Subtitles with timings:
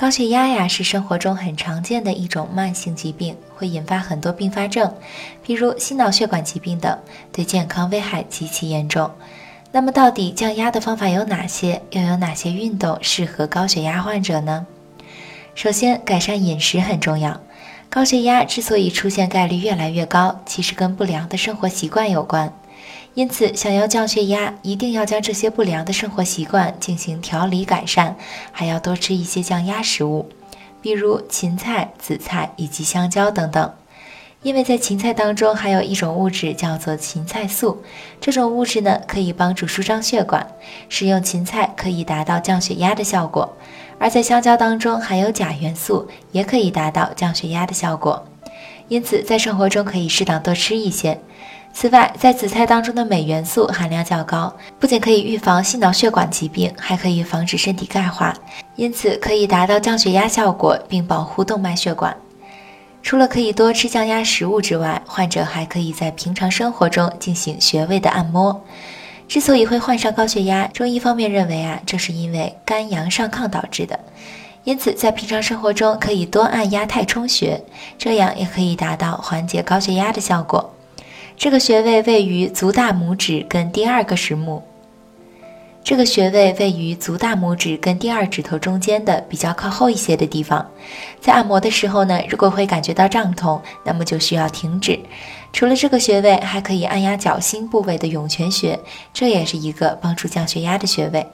[0.00, 4.90] 高血压呀是生活中很常见的一种慢性疾病，会引发很多并发症，
[5.44, 6.98] 比如心脑血管疾病等，
[7.30, 9.10] 对健康危害极其严重。
[9.70, 11.82] 那么，到底降压的方法有哪些？
[11.90, 14.66] 又有哪些运动适合高血压患者呢？
[15.54, 17.38] 首先，改善饮食很重要。
[17.90, 22.50] 高血压之所以出现概率越来越高，其实跟不良的生活习惯有关。
[23.14, 28.16] 因此，想要降血压，一定要将这些不良的生活习惯进行调理改善，
[28.52, 30.28] 还要多吃一些降压食物，
[30.80, 33.74] 比如芹菜、紫菜以及香蕉等等。
[34.42, 37.82] 因为在芹菜当中含有一种物质叫做芹菜素，
[38.20, 40.46] 这种物质呢可以帮助舒张血管，
[40.88, 43.54] 食用芹菜可以达到降血压的效果。
[43.98, 48.24] 而在香蕉当中含有钾元素，也可以达到降血压的效果。
[48.88, 51.20] 因此，在生活中可以适当多吃一些。
[51.72, 58.36] 此外，在紫菜当中的镁元素含量较高，不仅可以预防心脑血管疾病，还可以防止身体钙化，
[58.76, 62.14] 因此可以达到降血压效果，并保护动脉血管。
[63.02, 68.62] 除了可以多吃降压食物之外，患者还可以在平常生活中进行穴位的按摩。
[69.26, 73.98] 之所以会患上高血压，中医方面认为啊，这是因为肝阳上亢导致的，
[74.64, 77.62] 因此在平常生活中可以多按压太冲穴，
[77.96, 80.74] 这样也可以达到缓解高血压的效果。
[81.40, 84.62] 这个穴位位于足大拇指跟第二个食目。
[85.82, 90.70] 这个穴位位于足大拇指跟第二指头中间的比较靠后一些的地方。
[91.18, 95.00] 在按摩的时候呢，如果会感觉到胀痛，那么就需要停止。
[95.50, 98.78] 除了这个穴位，还可以按压脚心部位的涌泉穴，
[99.14, 101.26] 这也是一个帮助降血压的穴位。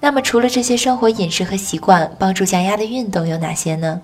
[0.00, 4.02] 那么，除了这些生活饮食和习惯，帮助降压的运动有哪些呢？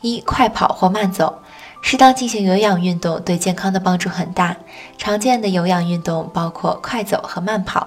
[0.00, 1.38] 一、快跑或慢走。
[1.86, 4.56] 适当进行有氧运动对健康的帮助很大。
[4.96, 7.86] 常见的有氧运动包括快走和慢跑。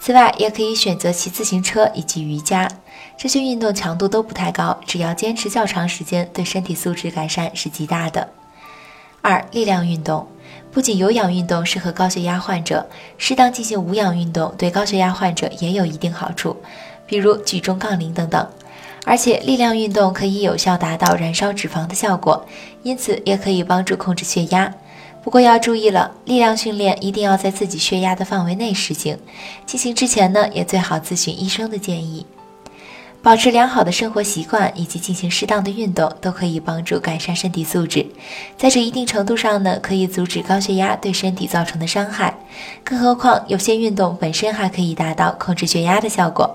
[0.00, 2.68] 此外，也可以选择骑自行车以及瑜伽。
[3.16, 8.28] 这些运动强度都不太高，只要坚持较长时间，对身体素质改善是极大的。
[9.22, 10.26] 二、力量运动
[10.72, 12.84] 不仅有氧运动适合高血压患者，
[13.16, 16.56] 适当进行无氧运动对高血压患者也有一定好处，
[17.06, 18.44] 比如举重、杠铃等等。
[19.06, 22.44] 而且力量运动可以有效达到燃烧脂肪的效果，
[22.82, 24.74] 因此也可以帮助控制血压。
[25.22, 29.16] 不过要注意了，力量训练一定要在自己血压的范围内实行。
[29.64, 32.26] 进行之前呢，也最好咨询医生的建议。
[33.22, 38.04] 保持良好的生活习惯以及进行适当的运动，都可以帮助改善身体素质。
[38.56, 42.34] 在这一定程度上呢，可以阻止高血压对身体造成的伤害。
[42.84, 46.54] 更何况有些运动本身还可以达到控制血压的效果。